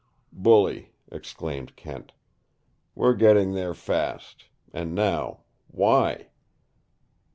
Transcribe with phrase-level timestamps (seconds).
[0.33, 2.11] "Bully!" exclaimed Kent.
[2.95, 4.45] "We're getting there fast!
[4.73, 6.29] And now, why?"